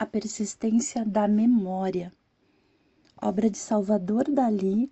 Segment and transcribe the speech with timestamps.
[0.00, 2.10] A Persistência da Memória,
[3.20, 4.90] obra de Salvador Dali,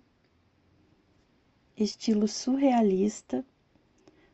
[1.75, 3.43] estilo surrealista,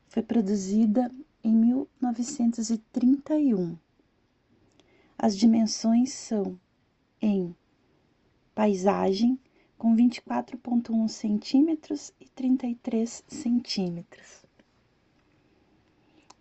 [0.10, 1.10] foi produzida
[1.42, 3.78] em 1931.
[5.18, 6.60] As dimensões são
[7.22, 7.56] em
[8.54, 9.40] paisagem
[9.78, 14.46] com 24,1 centímetros e 33 centímetros.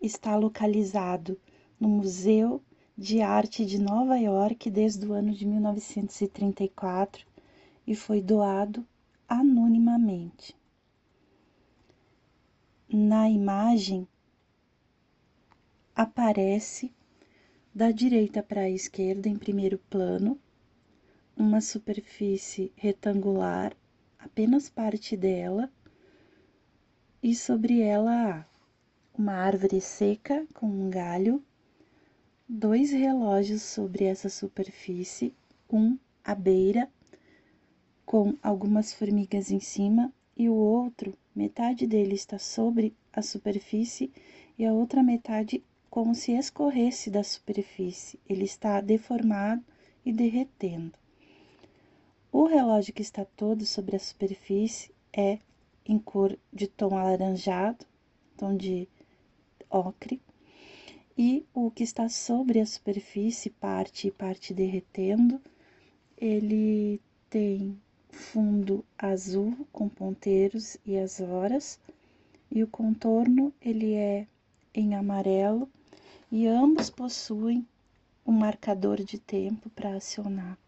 [0.03, 1.41] Está localizado
[1.79, 2.61] no Museu
[2.97, 7.27] de Arte de Nova York desde o ano de 1934
[7.85, 8.87] e foi doado
[9.29, 10.57] anonimamente.
[12.89, 14.07] Na imagem
[15.95, 16.93] aparece
[17.75, 20.39] da direita para a esquerda em primeiro plano
[21.37, 23.77] uma superfície retangular,
[24.17, 25.69] apenas parte dela,
[27.21, 28.45] e sobre ela há
[29.19, 31.43] uma árvore seca com um galho
[32.57, 35.35] dois relógios sobre essa superfície,
[35.69, 36.89] um à beira,
[38.07, 44.13] com algumas formigas em cima, e o outro, metade dele está sobre a superfície
[44.57, 48.21] e a outra metade como se escorresse da superfície.
[48.29, 49.65] Ele está deformado
[50.07, 50.93] e derretendo.
[52.31, 55.41] O relógio que está todo sobre a superfície é
[55.85, 57.85] em cor de tom alaranjado,
[58.37, 58.89] tom de
[59.69, 60.21] ocre,
[61.17, 65.41] e o que está sobre a superfície, parte e parte derretendo,
[66.19, 67.01] ele
[67.31, 71.79] tem fundo azul com ponteiros e as horas,
[72.51, 74.27] e o contorno ele é
[74.75, 75.69] em amarelo
[76.31, 77.67] e ambos possuem
[78.27, 80.59] um marcador de tempo para acionar,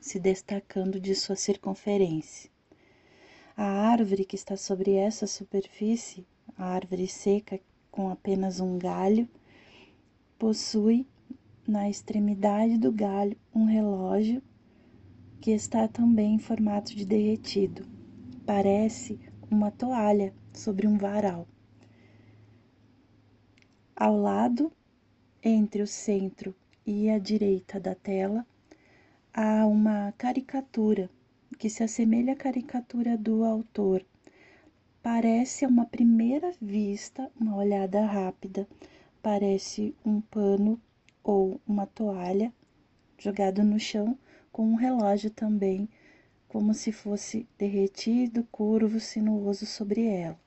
[0.00, 2.50] se destacando de sua circunferência.
[3.56, 7.60] A árvore que está sobre essa superfície, a árvore seca
[7.90, 9.28] com apenas um galho,
[10.38, 11.06] possui
[11.66, 14.42] na extremidade do galho um relógio
[15.40, 17.86] que está também em formato de derretido.
[18.44, 19.18] Parece
[19.50, 21.46] uma toalha sobre um varal.
[23.96, 24.72] Ao lado,
[25.42, 26.54] entre o centro
[26.86, 28.46] e a direita da tela,
[29.32, 31.10] há uma caricatura
[31.58, 34.04] que se assemelha à caricatura do autor
[35.02, 38.68] Parece a uma primeira vista, uma olhada rápida,
[39.22, 40.78] parece um pano
[41.24, 42.52] ou uma toalha
[43.16, 44.18] jogado no chão
[44.52, 45.88] com um relógio também,
[46.46, 50.38] como se fosse derretido, curvo, sinuoso sobre ela.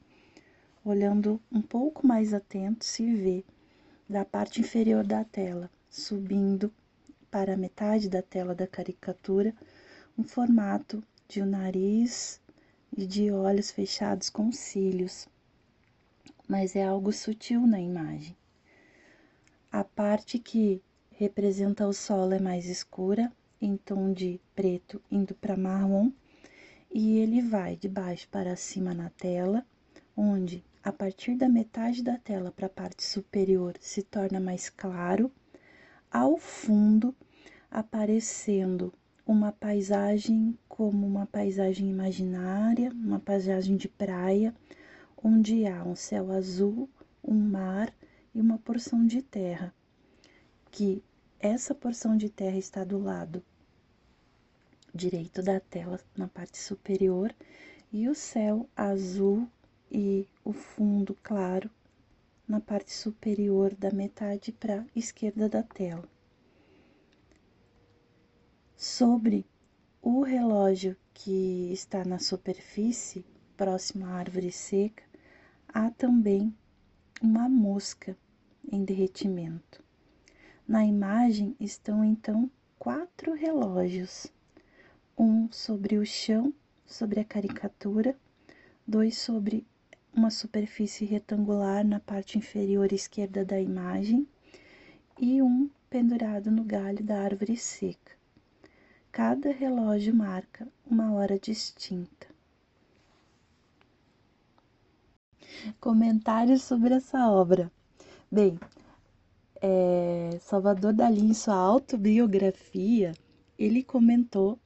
[0.86, 3.44] Olhando um pouco mais atento, se vê
[4.08, 6.72] da parte inferior da tela, subindo
[7.32, 9.52] para a metade da tela da caricatura,
[10.16, 12.40] um formato de um nariz
[12.96, 15.28] e de olhos fechados com cílios,
[16.48, 18.36] mas é algo sutil na imagem.
[19.72, 20.82] A parte que
[21.12, 26.12] representa o solo é mais escura, em tom de preto indo para marrom,
[26.94, 29.66] e ele vai de baixo para cima na tela,
[30.16, 35.32] onde a partir da metade da tela para a parte superior se torna mais claro,
[36.12, 37.16] ao fundo
[37.72, 38.94] aparecendo
[39.26, 44.54] uma paisagem como uma paisagem imaginária, uma paisagem de praia,
[45.24, 46.90] onde há um céu azul,
[47.24, 47.94] um mar
[48.36, 49.74] e uma porção de terra,
[50.70, 51.02] que
[51.40, 53.44] essa porção de terra está do lado
[54.94, 57.34] direito da tela, na parte superior,
[57.92, 59.48] e o céu azul
[59.92, 61.70] e o fundo claro
[62.48, 66.08] na parte superior da metade para esquerda da tela.
[68.86, 69.46] Sobre
[70.02, 75.06] o relógio que está na superfície, próximo à árvore seca,
[75.70, 76.54] há também
[77.22, 78.18] uma mosca
[78.70, 79.82] em derretimento.
[80.68, 84.28] Na imagem estão então quatro relógios:
[85.18, 86.54] um sobre o chão,
[86.86, 88.18] sobre a caricatura,
[88.86, 89.66] dois sobre
[90.14, 94.28] uma superfície retangular na parte inferior esquerda da imagem
[95.18, 98.22] e um pendurado no galho da árvore seca.
[99.14, 102.26] Cada relógio marca uma hora distinta.
[105.80, 107.72] Comentários sobre essa obra.
[108.32, 108.60] Bem,
[109.62, 113.14] é, Salvador Dalí, em sua autobiografia,
[113.56, 114.58] ele comentou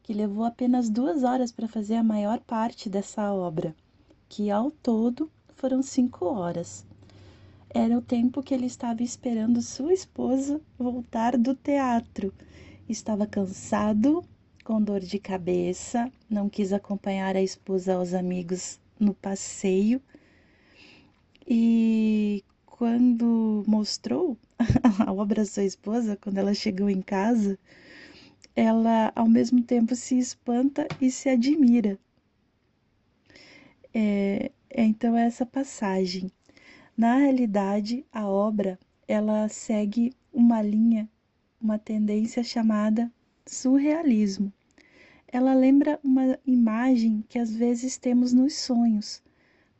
[0.00, 3.74] que levou apenas duas horas para fazer a maior parte dessa obra,
[4.28, 6.86] que ao todo foram cinco horas.
[7.68, 12.32] Era o tempo que ele estava esperando sua esposa voltar do teatro
[12.88, 14.24] Estava cansado,
[14.64, 20.00] com dor de cabeça, não quis acompanhar a esposa aos amigos no passeio.
[21.46, 24.38] E quando mostrou
[25.06, 27.58] a obra Sua Esposa, quando ela chegou em casa,
[28.56, 31.98] ela ao mesmo tempo se espanta e se admira.
[33.92, 36.30] É, é então essa passagem.
[36.96, 41.08] Na realidade, a obra ela segue uma linha,
[41.60, 43.10] uma tendência chamada
[43.46, 44.52] surrealismo.
[45.26, 49.22] Ela lembra uma imagem que às vezes temos nos sonhos,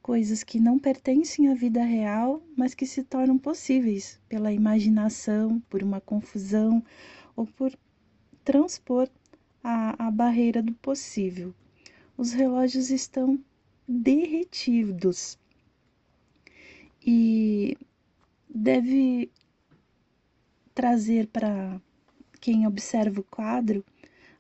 [0.02, 5.82] coisas que não pertencem à vida real, mas que se tornam possíveis pela imaginação, por
[5.82, 6.82] uma confusão
[7.34, 7.72] ou por
[8.44, 9.08] transpor
[9.62, 11.54] a, a barreira do possível.
[12.16, 13.38] Os relógios estão
[13.86, 15.38] derretidos
[17.06, 17.76] e
[18.48, 19.30] deve
[20.78, 21.80] trazer para
[22.40, 23.84] quem observa o quadro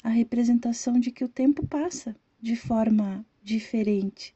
[0.04, 4.32] a representação de que o tempo passa de forma diferente.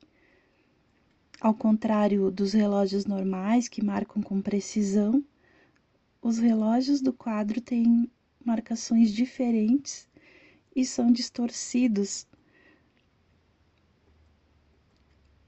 [1.41, 5.25] Ao contrário dos relógios normais que marcam com precisão,
[6.21, 8.11] os relógios do quadro têm
[8.45, 10.09] marcações diferentes
[10.75, 12.27] e são distorcidos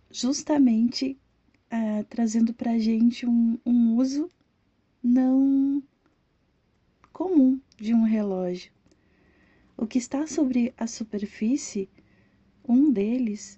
[0.09, 1.19] justamente
[1.67, 4.31] uh, trazendo para a gente um, um uso
[5.03, 5.83] não
[7.15, 8.73] comum de um relógio.
[9.77, 11.89] O que está sobre a superfície,
[12.69, 13.57] um deles,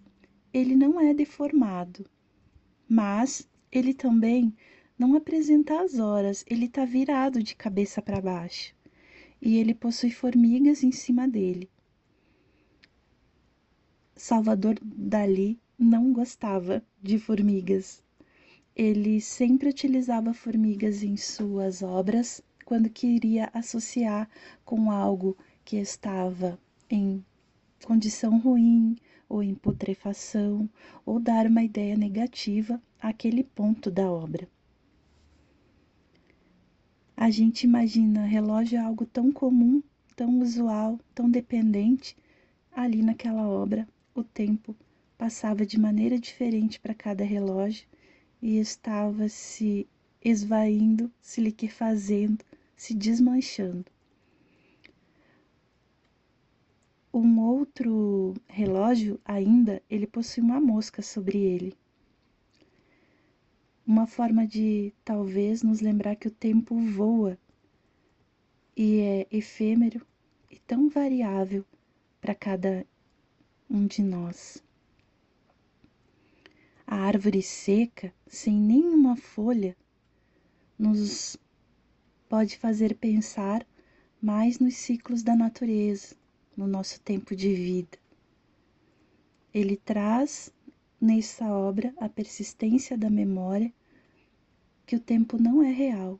[0.52, 2.04] ele não é deformado,
[2.86, 4.54] mas ele também
[4.98, 8.74] não apresenta as horas, ele está virado de cabeça para baixo
[9.40, 11.70] e ele possui formigas em cima dele.
[14.14, 18.02] Salvador Dali não gostava de formigas.
[18.74, 24.28] Ele sempre utilizava formigas em suas obras quando queria associar
[24.64, 26.58] com algo que estava
[26.90, 27.24] em
[27.84, 28.96] condição ruim
[29.28, 30.68] ou em putrefação,
[31.04, 34.48] ou dar uma ideia negativa àquele ponto da obra.
[37.16, 39.80] A gente imagina relógio é algo tão comum,
[40.16, 42.16] tão usual, tão dependente.
[42.72, 44.76] Ali naquela obra, o tempo
[45.16, 47.86] passava de maneira diferente para cada relógio
[48.42, 49.88] e estava se
[50.22, 52.44] esvaindo, se liquefazendo,
[52.76, 53.86] se desmanchando.
[57.12, 61.74] Um outro relógio ainda, ele possui uma mosca sobre ele.
[63.86, 67.38] Uma forma de talvez nos lembrar que o tempo voa
[68.76, 70.06] e é efêmero
[70.50, 71.64] e tão variável
[72.20, 72.86] para cada
[73.70, 74.62] um de nós.
[76.86, 79.74] A árvore seca, sem nenhuma folha,
[80.78, 81.38] nos
[82.28, 83.66] pode fazer pensar
[84.20, 86.16] mais nos ciclos da natureza,
[86.56, 87.98] no nosso tempo de vida.
[89.52, 90.52] Ele traz
[91.00, 93.72] nessa obra a persistência da memória
[94.84, 96.18] que o tempo não é real,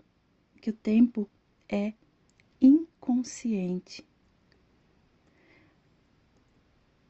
[0.61, 1.29] que o tempo
[1.69, 1.93] é
[2.61, 4.07] inconsciente.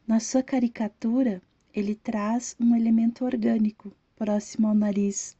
[0.07, 1.43] Na sua caricatura,
[1.75, 5.36] ele traz um elemento orgânico próximo ao nariz,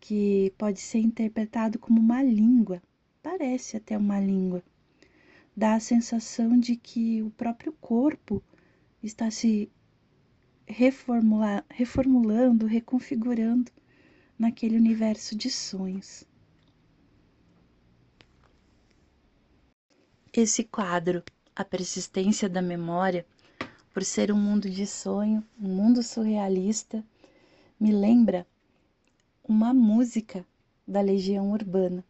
[0.00, 2.82] que pode ser interpretado como uma língua,
[3.22, 4.62] parece até uma língua
[5.60, 8.42] dá a sensação de que o próprio corpo
[9.02, 9.70] está se
[10.66, 13.70] reformular, reformulando, reconfigurando
[14.38, 16.24] naquele universo de sonhos.
[20.32, 21.22] Esse quadro,
[21.54, 23.26] A Persistência da Memória,
[23.92, 27.04] por ser um mundo de sonho, um mundo surrealista,
[27.78, 28.46] me lembra
[29.50, 30.46] uma música
[30.86, 32.04] da Legião Urbana,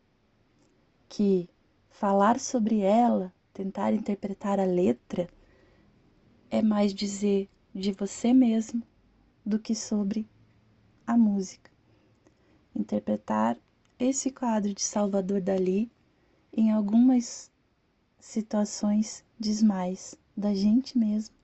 [1.08, 1.48] que
[1.88, 5.26] falar sobre ela tentar interpretar a letra
[6.50, 8.82] é mais dizer de você mesmo
[9.44, 10.28] do que sobre
[11.06, 11.70] a música.
[12.76, 13.56] Interpretar
[13.98, 15.90] esse quadro de Salvador Dali
[16.52, 17.50] em algumas
[18.18, 21.34] situações diz mais da gente mesmo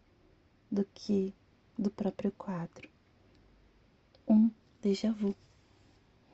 [0.70, 1.32] do que
[1.78, 2.86] do próprio quadro.
[4.28, 4.50] Um
[4.82, 5.34] déjà vu.